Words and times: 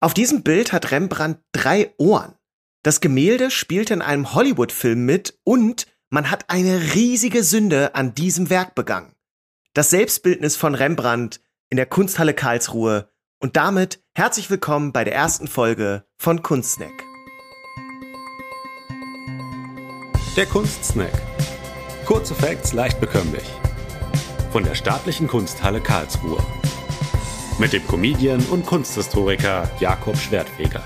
Auf 0.00 0.12
diesem 0.12 0.42
Bild 0.42 0.72
hat 0.72 0.90
Rembrandt 0.90 1.38
drei 1.52 1.94
Ohren. 1.96 2.34
Das 2.82 3.00
Gemälde 3.00 3.50
spielt 3.50 3.90
in 3.90 4.02
einem 4.02 4.34
Hollywood-Film 4.34 5.04
mit 5.06 5.38
und 5.42 5.86
man 6.10 6.30
hat 6.30 6.50
eine 6.50 6.94
riesige 6.94 7.42
Sünde 7.42 7.94
an 7.94 8.14
diesem 8.14 8.50
Werk 8.50 8.74
begangen. 8.74 9.14
Das 9.72 9.90
Selbstbildnis 9.90 10.54
von 10.54 10.74
Rembrandt 10.74 11.40
in 11.70 11.76
der 11.76 11.86
Kunsthalle 11.86 12.34
Karlsruhe 12.34 13.08
und 13.40 13.56
damit 13.56 14.04
herzlich 14.14 14.50
willkommen 14.50 14.92
bei 14.92 15.02
der 15.02 15.14
ersten 15.14 15.48
Folge 15.48 16.04
von 16.18 16.42
Kunstsnack. 16.42 16.92
Der 20.36 20.46
Kunstsnack. 20.46 21.22
Kurze 22.04 22.34
Facts 22.34 22.74
leicht 22.74 23.00
bekömmlich. 23.00 23.50
Von 24.52 24.62
der 24.62 24.74
Staatlichen 24.74 25.26
Kunsthalle 25.26 25.80
Karlsruhe. 25.80 26.38
Mit 27.58 27.72
dem 27.72 27.86
Comedian 27.86 28.44
und 28.50 28.66
Kunsthistoriker 28.66 29.70
Jakob 29.80 30.14
Schwertfeger. 30.18 30.82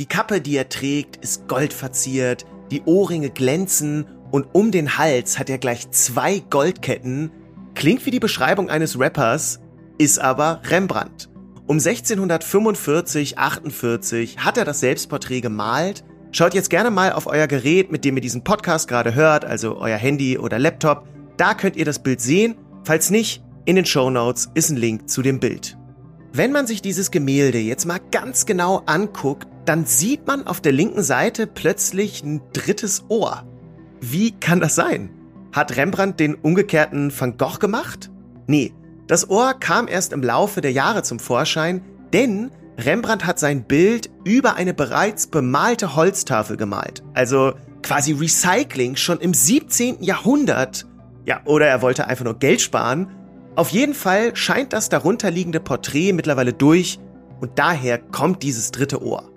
Die 0.00 0.06
Kappe, 0.06 0.40
die 0.40 0.56
er 0.56 0.68
trägt, 0.68 1.18
ist 1.18 1.46
goldverziert, 1.46 2.46
die 2.72 2.82
Ohrringe 2.82 3.30
glänzen 3.30 4.06
und 4.32 4.48
um 4.54 4.72
den 4.72 4.98
Hals 4.98 5.38
hat 5.38 5.50
er 5.50 5.58
gleich 5.58 5.88
zwei 5.92 6.40
Goldketten. 6.50 7.30
Klingt 7.76 8.06
wie 8.06 8.10
die 8.10 8.18
Beschreibung 8.18 8.70
eines 8.70 8.98
Rappers, 8.98 9.60
ist 9.98 10.18
aber 10.18 10.60
Rembrandt. 10.64 11.28
Um 11.68 11.76
1645, 11.76 13.38
48 13.38 14.38
hat 14.38 14.58
er 14.58 14.64
das 14.64 14.80
Selbstporträt 14.80 15.42
gemalt. 15.42 16.02
Schaut 16.32 16.54
jetzt 16.54 16.70
gerne 16.70 16.90
mal 16.90 17.12
auf 17.12 17.28
euer 17.28 17.46
Gerät, 17.46 17.92
mit 17.92 18.04
dem 18.04 18.16
ihr 18.16 18.20
diesen 18.20 18.42
Podcast 18.42 18.88
gerade 18.88 19.14
hört, 19.14 19.44
also 19.44 19.76
euer 19.76 19.96
Handy 19.96 20.38
oder 20.38 20.58
Laptop. 20.58 21.06
Da 21.36 21.54
könnt 21.54 21.76
ihr 21.76 21.84
das 21.84 22.02
Bild 22.02 22.20
sehen. 22.20 22.56
Falls 22.88 23.10
nicht, 23.10 23.42
in 23.66 23.76
den 23.76 23.84
Show 23.84 24.08
Notes 24.08 24.48
ist 24.54 24.70
ein 24.70 24.78
Link 24.78 25.10
zu 25.10 25.20
dem 25.20 25.40
Bild. 25.40 25.76
Wenn 26.32 26.52
man 26.52 26.66
sich 26.66 26.80
dieses 26.80 27.10
Gemälde 27.10 27.58
jetzt 27.58 27.84
mal 27.84 28.00
ganz 28.10 28.46
genau 28.46 28.80
anguckt, 28.86 29.46
dann 29.66 29.84
sieht 29.84 30.26
man 30.26 30.46
auf 30.46 30.62
der 30.62 30.72
linken 30.72 31.02
Seite 31.02 31.46
plötzlich 31.46 32.22
ein 32.22 32.40
drittes 32.54 33.04
Ohr. 33.10 33.46
Wie 34.00 34.30
kann 34.30 34.60
das 34.60 34.74
sein? 34.74 35.10
Hat 35.52 35.76
Rembrandt 35.76 36.18
den 36.18 36.34
umgekehrten 36.34 37.12
Van 37.14 37.36
Gogh 37.36 37.58
gemacht? 37.58 38.10
Nee, 38.46 38.72
das 39.06 39.28
Ohr 39.28 39.52
kam 39.52 39.86
erst 39.86 40.14
im 40.14 40.22
Laufe 40.22 40.62
der 40.62 40.72
Jahre 40.72 41.02
zum 41.02 41.18
Vorschein, 41.18 41.82
denn 42.14 42.50
Rembrandt 42.78 43.26
hat 43.26 43.38
sein 43.38 43.64
Bild 43.64 44.08
über 44.24 44.54
eine 44.54 44.72
bereits 44.72 45.26
bemalte 45.26 45.94
Holztafel 45.94 46.56
gemalt. 46.56 47.02
Also 47.12 47.52
quasi 47.82 48.12
Recycling 48.12 48.96
schon 48.96 49.20
im 49.20 49.34
17. 49.34 50.02
Jahrhundert. 50.02 50.86
Ja, 51.28 51.42
oder 51.44 51.66
er 51.66 51.82
wollte 51.82 52.06
einfach 52.06 52.24
nur 52.24 52.38
Geld 52.38 52.62
sparen. 52.62 53.06
Auf 53.54 53.68
jeden 53.68 53.92
Fall 53.92 54.34
scheint 54.34 54.72
das 54.72 54.88
darunterliegende 54.88 55.60
Porträt 55.60 56.14
mittlerweile 56.14 56.54
durch 56.54 56.98
und 57.40 57.58
daher 57.58 57.98
kommt 57.98 58.42
dieses 58.42 58.70
dritte 58.70 59.02
Ohr. 59.02 59.30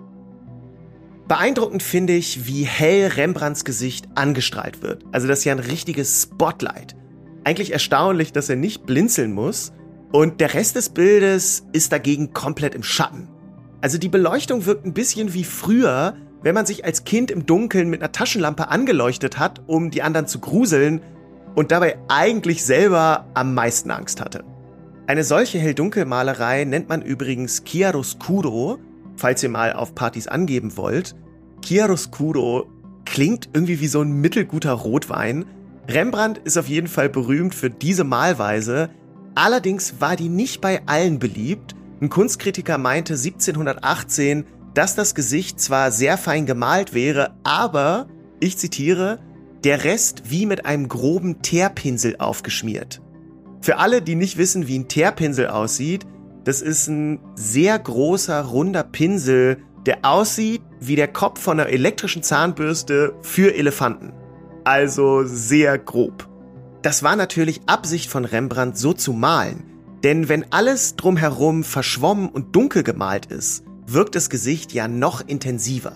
Beeindruckend 1.28 1.82
finde 1.82 2.14
ich, 2.14 2.46
wie 2.46 2.62
hell 2.62 3.08
Rembrandts 3.08 3.66
Gesicht 3.66 4.08
angestrahlt 4.14 4.82
wird. 4.82 5.04
Also 5.12 5.28
das 5.28 5.40
ist 5.40 5.44
ja 5.44 5.52
ein 5.52 5.58
richtiges 5.58 6.22
Spotlight. 6.22 6.96
Eigentlich 7.44 7.74
erstaunlich, 7.74 8.32
dass 8.32 8.48
er 8.48 8.56
nicht 8.56 8.86
blinzeln 8.86 9.34
muss. 9.34 9.74
Und 10.12 10.40
der 10.40 10.54
Rest 10.54 10.76
des 10.76 10.88
Bildes 10.88 11.66
ist 11.74 11.92
dagegen 11.92 12.32
komplett 12.32 12.74
im 12.74 12.82
Schatten. 12.82 13.28
Also 13.82 13.98
die 13.98 14.08
Beleuchtung 14.08 14.64
wirkt 14.64 14.86
ein 14.86 14.94
bisschen 14.94 15.34
wie 15.34 15.44
früher, 15.44 16.16
wenn 16.42 16.54
man 16.54 16.64
sich 16.64 16.86
als 16.86 17.04
Kind 17.04 17.30
im 17.30 17.44
Dunkeln 17.44 17.90
mit 17.90 18.00
einer 18.00 18.12
Taschenlampe 18.12 18.68
angeleuchtet 18.68 19.38
hat, 19.38 19.60
um 19.66 19.90
die 19.90 20.02
anderen 20.02 20.26
zu 20.26 20.38
gruseln 20.38 21.02
und 21.54 21.70
dabei 21.70 21.98
eigentlich 22.08 22.64
selber 22.64 23.26
am 23.34 23.54
meisten 23.54 23.90
Angst 23.90 24.20
hatte. 24.20 24.44
Eine 25.06 25.24
solche 25.24 25.58
Hell-Dunkel-Malerei 25.58 26.64
nennt 26.64 26.88
man 26.88 27.02
übrigens 27.02 27.62
Chiaroscuro 27.64 28.78
falls 29.16 29.42
ihr 29.42 29.48
mal 29.48 29.72
auf 29.72 29.94
Partys 29.94 30.26
angeben 30.26 30.76
wollt. 30.76 31.14
Chiaroscuro 31.64 32.66
klingt 33.04 33.50
irgendwie 33.52 33.80
wie 33.80 33.88
so 33.88 34.00
ein 34.00 34.12
mittelguter 34.12 34.72
Rotwein. 34.72 35.44
Rembrandt 35.88 36.38
ist 36.38 36.56
auf 36.56 36.68
jeden 36.68 36.86
Fall 36.86 37.08
berühmt 37.08 37.54
für 37.54 37.70
diese 37.70 38.04
Malweise. 38.04 38.90
Allerdings 39.34 40.00
war 40.00 40.16
die 40.16 40.28
nicht 40.28 40.60
bei 40.60 40.82
allen 40.86 41.18
beliebt. 41.18 41.74
Ein 42.00 42.08
Kunstkritiker 42.08 42.78
meinte 42.78 43.14
1718, 43.14 44.44
dass 44.74 44.94
das 44.94 45.14
Gesicht 45.14 45.60
zwar 45.60 45.90
sehr 45.92 46.18
fein 46.18 46.46
gemalt 46.46 46.94
wäre, 46.94 47.34
aber, 47.44 48.08
ich 48.40 48.58
zitiere, 48.58 49.20
der 49.64 49.84
Rest 49.84 50.24
wie 50.26 50.46
mit 50.46 50.66
einem 50.66 50.88
groben 50.88 51.42
Teerpinsel 51.42 52.16
aufgeschmiert. 52.18 53.00
Für 53.60 53.78
alle, 53.78 54.02
die 54.02 54.16
nicht 54.16 54.38
wissen, 54.38 54.66
wie 54.66 54.78
ein 54.78 54.88
Teerpinsel 54.88 55.46
aussieht, 55.48 56.04
das 56.44 56.60
ist 56.60 56.88
ein 56.88 57.20
sehr 57.36 57.78
großer, 57.78 58.42
runder 58.42 58.82
Pinsel, 58.82 59.58
der 59.86 59.98
aussieht 60.02 60.62
wie 60.80 60.96
der 60.96 61.08
Kopf 61.08 61.40
von 61.40 61.60
einer 61.60 61.68
elektrischen 61.68 62.22
Zahnbürste 62.22 63.14
für 63.22 63.54
Elefanten. 63.54 64.12
Also 64.64 65.24
sehr 65.24 65.78
grob. 65.78 66.28
Das 66.82 67.04
war 67.04 67.14
natürlich 67.14 67.60
Absicht 67.66 68.10
von 68.10 68.24
Rembrandt, 68.24 68.76
so 68.76 68.92
zu 68.92 69.12
malen. 69.12 69.64
Denn 70.02 70.28
wenn 70.28 70.50
alles 70.50 70.96
drumherum 70.96 71.62
verschwommen 71.62 72.28
und 72.28 72.56
dunkel 72.56 72.82
gemalt 72.82 73.26
ist, 73.26 73.64
wirkt 73.86 74.16
das 74.16 74.30
Gesicht 74.30 74.72
ja 74.72 74.88
noch 74.88 75.20
intensiver. 75.26 75.92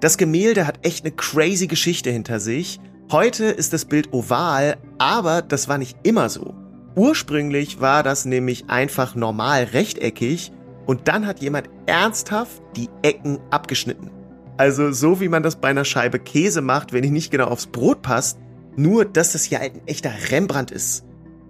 Das 0.00 0.18
Gemälde 0.18 0.66
hat 0.66 0.86
echt 0.86 1.04
eine 1.04 1.14
crazy 1.14 1.66
Geschichte 1.66 2.10
hinter 2.10 2.38
sich. 2.38 2.80
Heute 3.10 3.46
ist 3.46 3.72
das 3.72 3.86
Bild 3.86 4.12
oval, 4.12 4.76
aber 4.98 5.40
das 5.40 5.68
war 5.68 5.78
nicht 5.78 5.96
immer 6.02 6.28
so. 6.28 6.54
Ursprünglich 6.96 7.80
war 7.80 8.02
das 8.02 8.24
nämlich 8.24 8.68
einfach 8.68 9.14
normal 9.14 9.64
rechteckig 9.64 10.52
und 10.86 11.08
dann 11.08 11.26
hat 11.26 11.40
jemand 11.40 11.70
ernsthaft 11.86 12.60
die 12.76 12.88
Ecken 13.02 13.38
abgeschnitten. 13.50 14.10
Also 14.58 14.92
so 14.92 15.20
wie 15.20 15.28
man 15.28 15.42
das 15.42 15.56
bei 15.56 15.68
einer 15.68 15.84
Scheibe 15.84 16.18
Käse 16.18 16.60
macht, 16.60 16.92
wenn 16.92 17.02
die 17.02 17.10
nicht 17.10 17.30
genau 17.30 17.46
aufs 17.46 17.66
Brot 17.66 18.02
passt, 18.02 18.38
nur 18.76 19.04
dass 19.04 19.32
das 19.32 19.44
hier 19.44 19.60
halt 19.60 19.74
ein 19.74 19.86
echter 19.86 20.12
Rembrandt 20.30 20.70
ist. 20.70 21.04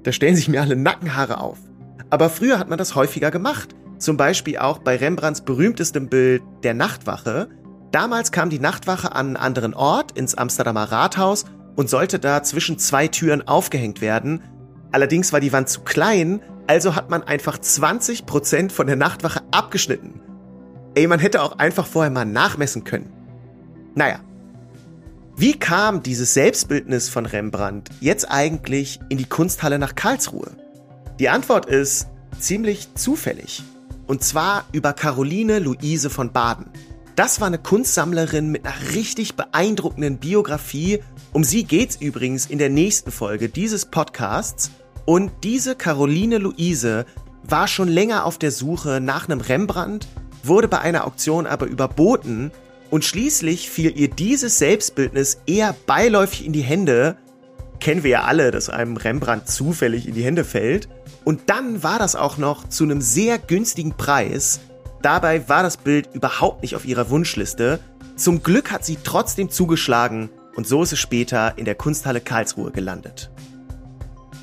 Da 0.04 0.12
stellen 0.12 0.36
sich 0.36 0.48
mir 0.48 0.60
alle 0.60 0.76
Nackenhaare 0.76 1.40
auf. 1.40 1.58
Aber 2.10 2.30
früher 2.30 2.58
hat 2.58 2.68
man 2.68 2.78
das 2.78 2.94
häufiger 2.94 3.32
gemacht. 3.32 3.74
Zum 3.98 4.16
Beispiel 4.16 4.58
auch 4.58 4.78
bei 4.78 4.96
Rembrandts 4.96 5.40
berühmtestem 5.40 6.08
Bild 6.08 6.42
Der 6.62 6.74
Nachtwache. 6.74 7.48
Damals 7.92 8.32
kam 8.32 8.50
die 8.50 8.58
Nachtwache 8.58 9.14
an 9.14 9.28
einen 9.28 9.36
anderen 9.36 9.74
Ort, 9.74 10.12
ins 10.12 10.34
Amsterdamer 10.34 10.84
Rathaus, 10.84 11.44
und 11.76 11.90
sollte 11.90 12.18
da 12.18 12.42
zwischen 12.42 12.78
zwei 12.78 13.08
Türen 13.08 13.46
aufgehängt 13.46 14.00
werden, 14.00 14.42
Allerdings 14.96 15.32
war 15.32 15.40
die 15.40 15.52
Wand 15.52 15.68
zu 15.68 15.82
klein, 15.82 16.40
also 16.66 16.94
hat 16.94 17.10
man 17.10 17.22
einfach 17.22 17.58
20% 17.58 18.70
von 18.70 18.86
der 18.86 18.96
Nachtwache 18.96 19.42
abgeschnitten. 19.50 20.20
Ey, 20.94 21.06
man 21.06 21.18
hätte 21.18 21.42
auch 21.42 21.58
einfach 21.58 21.86
vorher 21.86 22.10
mal 22.10 22.24
nachmessen 22.24 22.84
können. 22.84 23.12
Naja. 23.94 24.20
Wie 25.36 25.58
kam 25.58 26.02
dieses 26.02 26.32
Selbstbildnis 26.32 27.10
von 27.10 27.26
Rembrandt 27.26 27.90
jetzt 28.00 28.30
eigentlich 28.30 28.98
in 29.10 29.18
die 29.18 29.26
Kunsthalle 29.26 29.78
nach 29.78 29.94
Karlsruhe? 29.94 30.50
Die 31.18 31.28
Antwort 31.28 31.66
ist 31.66 32.06
ziemlich 32.38 32.94
zufällig. 32.94 33.62
Und 34.06 34.24
zwar 34.24 34.64
über 34.72 34.94
Caroline 34.94 35.58
Luise 35.58 36.08
von 36.08 36.32
Baden. 36.32 36.70
Das 37.16 37.40
war 37.40 37.46
eine 37.46 37.56
Kunstsammlerin 37.56 38.50
mit 38.50 38.66
einer 38.66 38.92
richtig 38.92 39.36
beeindruckenden 39.36 40.18
Biografie. 40.18 41.00
Um 41.32 41.44
sie 41.44 41.64
geht's 41.64 41.96
übrigens 41.96 42.44
in 42.44 42.58
der 42.58 42.68
nächsten 42.68 43.10
Folge 43.10 43.48
dieses 43.48 43.86
Podcasts. 43.86 44.70
Und 45.06 45.32
diese 45.42 45.76
Caroline 45.76 46.36
Luise 46.36 47.06
war 47.42 47.68
schon 47.68 47.88
länger 47.88 48.26
auf 48.26 48.36
der 48.36 48.50
Suche 48.50 49.00
nach 49.00 49.30
einem 49.30 49.40
Rembrandt, 49.40 50.08
wurde 50.42 50.68
bei 50.68 50.80
einer 50.80 51.06
Auktion 51.06 51.46
aber 51.46 51.64
überboten 51.66 52.50
und 52.90 53.02
schließlich 53.02 53.70
fiel 53.70 53.98
ihr 53.98 54.08
dieses 54.08 54.58
Selbstbildnis 54.58 55.38
eher 55.46 55.74
beiläufig 55.86 56.44
in 56.44 56.52
die 56.52 56.60
Hände. 56.60 57.16
Kennen 57.80 58.02
wir 58.02 58.10
ja 58.10 58.24
alle, 58.24 58.50
dass 58.50 58.68
einem 58.68 58.98
Rembrandt 58.98 59.48
zufällig 59.48 60.06
in 60.06 60.14
die 60.14 60.24
Hände 60.24 60.44
fällt. 60.44 60.90
Und 61.24 61.48
dann 61.48 61.82
war 61.82 61.98
das 61.98 62.14
auch 62.14 62.36
noch 62.36 62.68
zu 62.68 62.84
einem 62.84 63.00
sehr 63.00 63.38
günstigen 63.38 63.94
Preis. 63.94 64.60
Dabei 65.02 65.48
war 65.48 65.62
das 65.62 65.76
Bild 65.76 66.08
überhaupt 66.14 66.62
nicht 66.62 66.74
auf 66.74 66.84
ihrer 66.84 67.10
Wunschliste. 67.10 67.80
Zum 68.16 68.42
Glück 68.42 68.70
hat 68.70 68.84
sie 68.84 68.98
trotzdem 69.02 69.50
zugeschlagen 69.50 70.30
und 70.56 70.66
so 70.66 70.82
ist 70.82 70.92
es 70.92 70.98
später 70.98 71.56
in 71.56 71.64
der 71.64 71.74
Kunsthalle 71.74 72.20
Karlsruhe 72.20 72.70
gelandet. 72.70 73.30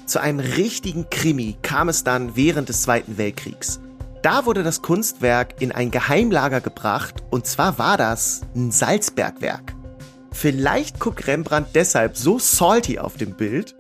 Zu 0.06 0.20
einem 0.20 0.40
richtigen 0.40 1.10
Krimi 1.10 1.58
kam 1.62 1.90
es 1.90 2.04
dann 2.04 2.36
während 2.36 2.70
des 2.70 2.84
Zweiten 2.84 3.18
Weltkriegs. 3.18 3.80
Da 4.22 4.46
wurde 4.46 4.64
das 4.64 4.82
Kunstwerk 4.82 5.62
in 5.62 5.72
ein 5.72 5.92
Geheimlager 5.92 6.62
gebracht 6.62 7.24
und 7.30 7.46
zwar 7.46 7.78
war 7.78 7.98
das 7.98 8.42
ein 8.56 8.72
Salzbergwerk. 8.72 9.74
Vielleicht 10.32 11.00
guckt 11.00 11.28
Rembrandt 11.28 11.70
deshalb 11.74 12.16
so 12.18 12.40
salty 12.40 13.00
auf 13.00 13.18
dem 13.18 13.36
Bild. 13.36 13.76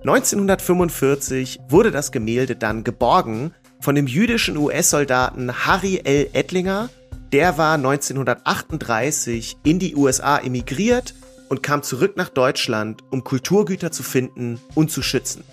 1945 0.00 1.60
wurde 1.68 1.90
das 1.90 2.12
Gemälde 2.12 2.54
dann 2.54 2.84
geborgen 2.84 3.54
von 3.80 3.94
dem 3.94 4.06
jüdischen 4.06 4.56
US-Soldaten 4.56 5.66
Harry 5.66 6.00
L. 6.04 6.28
Ettlinger. 6.32 6.90
Der 7.32 7.58
war 7.58 7.74
1938 7.74 9.58
in 9.64 9.78
die 9.78 9.94
USA 9.94 10.38
emigriert 10.38 11.14
und 11.48 11.62
kam 11.62 11.82
zurück 11.82 12.16
nach 12.16 12.28
Deutschland, 12.28 13.02
um 13.10 13.24
Kulturgüter 13.24 13.90
zu 13.90 14.02
finden 14.02 14.60
und 14.74 14.90
zu 14.90 15.02
schützen. 15.02 15.44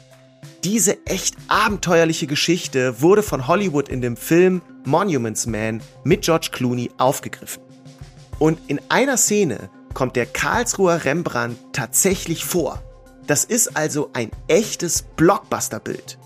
Diese 0.63 1.05
echt 1.05 1.35
abenteuerliche 1.47 2.27
Geschichte 2.27 3.01
wurde 3.01 3.23
von 3.23 3.47
Hollywood 3.47 3.89
in 3.89 4.01
dem 4.01 4.17
Film 4.17 4.61
Monuments 4.83 5.45
Man 5.45 5.81
mit 6.03 6.23
George 6.23 6.49
Clooney 6.51 6.89
aufgegriffen. 6.97 7.61
Und 8.39 8.59
in 8.67 8.79
einer 8.89 9.17
Szene 9.17 9.69
kommt 9.93 10.15
der 10.15 10.25
Karlsruher 10.25 11.05
Rembrandt 11.05 11.57
tatsächlich 11.71 12.45
vor. 12.45 12.81
Das 13.27 13.45
ist 13.45 13.77
also 13.77 14.09
ein 14.13 14.31
echtes 14.47 15.03
Blockbusterbild. 15.03 16.17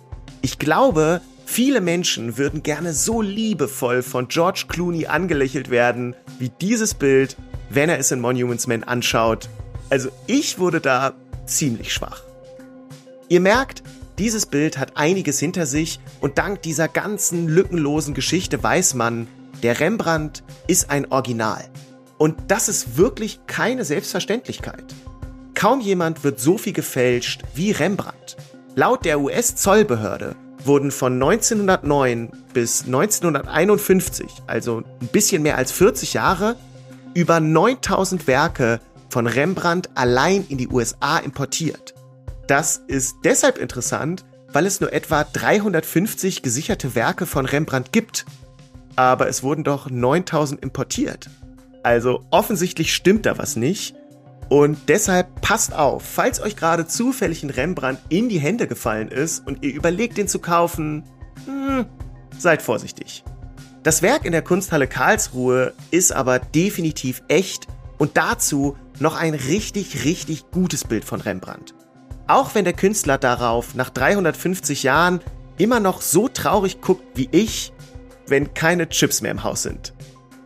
Ich 0.42 0.58
glaube, 0.58 1.22
viele 1.50 1.82
Menschen 1.82 2.38
würden 2.38 2.62
gerne 2.62 2.94
so 2.94 3.24
liebevoll 3.24 4.04
von 4.04 4.28
George 4.28 4.66
Clooney 4.68 5.08
angelächelt 5.08 5.72
werden, 5.72 6.16
wie 6.38 6.52
dieses 6.62 6.94
Bild, 6.94 7.36
wenn 7.72 7.90
er 7.90 7.98
es 7.98 8.12
in 8.12 8.22
Monuments 8.22 8.68
Man 8.68 8.84
anschaut. 8.84 9.50
Also 9.90 10.10
ich 10.28 10.60
wurde 10.60 10.80
da 10.80 11.14
ziemlich 11.48 11.92
schwach. 11.92 12.22
Ihr 13.30 13.40
merkt, 13.40 13.82
dieses 14.20 14.46
Bild 14.46 14.78
hat 14.78 14.96
einiges 14.96 15.40
hinter 15.40 15.66
sich 15.66 16.00
und 16.22 16.38
dank 16.38 16.62
dieser 16.62 16.88
ganzen 16.88 17.48
lückenlosen 17.48 18.14
Geschichte 18.14 18.62
weiß 18.62 18.94
man, 18.94 19.28
der 19.64 19.80
Rembrandt 19.80 20.44
ist 20.68 20.92
ein 20.92 21.12
Original. 21.12 21.68
Und 22.20 22.36
das 22.48 22.70
ist 22.70 22.96
wirklich 22.96 23.40
keine 23.48 23.86
Selbstverständlichkeit. 23.86 24.86
Kaum 25.56 25.82
jemand 25.82 26.24
wird 26.24 26.40
so 26.40 26.60
viel 26.60 26.74
gefälscht 26.74 27.42
wie 27.56 27.72
Rembrandt. 27.72 28.38
Laut 28.76 29.04
der 29.04 29.20
US-Zollbehörde 29.20 30.36
wurden 30.64 30.92
von 30.92 31.14
1909 31.14 32.32
bis 32.54 32.86
1951, 32.86 34.28
also 34.48 34.84
ein 35.02 35.08
bisschen 35.08 35.42
mehr 35.44 35.58
als 35.58 35.72
40 35.72 36.14
Jahre, 36.14 36.56
über 37.14 37.40
9000 37.40 38.28
Werke 38.28 38.80
von 39.10 39.28
Rembrandt 39.28 39.90
allein 39.96 40.46
in 40.50 40.58
die 40.58 40.68
USA 40.68 41.18
importiert. 41.18 41.94
Das 42.48 42.82
ist 42.88 43.18
deshalb 43.24 43.58
interessant, 43.58 44.26
weil 44.52 44.66
es 44.66 44.82
nur 44.82 44.94
etwa 44.94 45.24
350 45.24 46.42
gesicherte 46.42 46.96
Werke 46.96 47.26
von 47.26 47.46
Rembrandt 47.46 47.92
gibt. 47.92 48.26
Aber 48.96 49.28
es 49.28 49.44
wurden 49.44 49.64
doch 49.64 49.90
9000 49.90 50.62
importiert. 50.62 51.30
Also 51.84 52.26
offensichtlich 52.32 52.94
stimmt 52.94 53.26
da 53.26 53.38
was 53.38 53.56
nicht. 53.56 53.96
Und 54.50 54.90
deshalb 54.90 55.42
passt 55.42 55.74
auf, 55.74 56.04
falls 56.04 56.42
euch 56.42 56.56
gerade 56.56 56.88
zufällig 56.88 57.44
ein 57.44 57.52
Rembrandt 57.52 58.00
in 58.10 58.30
die 58.30 58.40
Hände 58.40 58.68
gefallen 58.68 59.10
ist 59.10 59.46
und 59.46 59.64
ihr 59.64 59.74
überlegt, 59.74 60.18
den 60.18 60.28
zu 60.28 60.40
kaufen, 60.40 61.04
hm, 61.46 61.86
seid 62.38 62.64
vorsichtig. 62.64 63.24
Das 63.84 64.02
Werk 64.02 64.26
in 64.26 64.32
der 64.32 64.42
Kunsthalle 64.42 64.88
Karlsruhe 64.88 65.74
ist 65.92 66.12
aber 66.12 66.40
definitiv 66.40 67.22
echt 67.28 67.68
und 68.00 68.18
dazu 68.18 68.76
noch 69.00 69.16
ein 69.16 69.36
richtig, 69.36 70.04
richtig 70.04 70.50
gutes 70.52 70.84
Bild 70.84 71.06
von 71.06 71.22
Rembrandt. 71.22 71.76
Auch 72.28 72.56
wenn 72.56 72.66
der 72.66 72.74
Künstler 72.74 73.18
darauf 73.18 73.76
nach 73.76 73.90
350 73.90 74.84
Jahren 74.84 75.22
immer 75.58 75.80
noch 75.80 76.02
so 76.02 76.28
traurig 76.28 76.82
guckt 76.82 77.04
wie 77.16 77.30
ich, 77.32 77.72
wenn 78.28 78.54
keine 78.54 78.90
Chips 78.90 79.22
mehr 79.22 79.32
im 79.32 79.44
Haus 79.44 79.64
sind. 79.64 79.94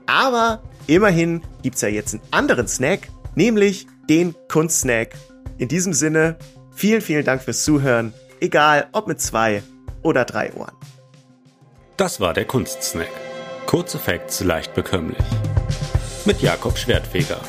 Aber 0.06 0.62
immerhin 0.88 1.42
gibt's 1.62 1.82
ja 1.82 1.88
jetzt 1.88 2.14
einen 2.14 2.24
anderen 2.32 2.68
Snack, 2.68 3.10
nämlich 3.36 3.88
den 4.10 4.36
Kunstsnack. 4.50 5.16
In 5.58 5.68
diesem 5.68 5.94
Sinne, 5.94 6.38
vielen, 6.72 7.02
vielen 7.02 7.26
Dank 7.26 7.42
fürs 7.42 7.64
Zuhören, 7.64 8.14
egal 8.40 8.88
ob 8.92 9.08
mit 9.08 9.22
zwei 9.22 9.64
oder 10.02 10.26
drei 10.26 10.54
Ohren. 10.54 10.76
Das 11.98 12.20
war 12.20 12.34
der 12.34 12.46
Kunstsnack. 12.46 13.12
Kurze 13.66 14.00
Facts 14.00 14.42
leicht 14.42 14.74
bekömmlich. 14.74 15.24
Mit 16.26 16.42
Jakob 16.42 16.78
Schwertfeger. 16.78 17.40